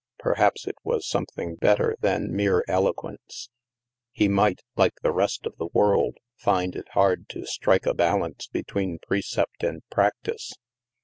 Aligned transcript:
Perhaps 0.17 0.65
it 0.65 0.77
was 0.83 1.07
something 1.07 1.57
better 1.57 1.95
than 1.99 2.35
mere 2.35 2.65
elo 2.67 2.91
quence. 2.91 3.49
He 4.11 4.27
might, 4.27 4.61
like 4.75 4.95
the 5.03 5.11
rest 5.11 5.45
of 5.45 5.55
the 5.57 5.69
world, 5.75 6.17
find 6.35 6.75
it 6.75 6.89
hard 6.93 7.29
to 7.29 7.45
strike 7.45 7.85
a 7.85 7.93
balance 7.93 8.47
between 8.47 8.97
precept 8.97 9.63
and 9.63 9.87
practice. 9.91 10.53